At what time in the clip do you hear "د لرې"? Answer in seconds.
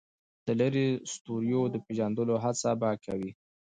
0.45-0.87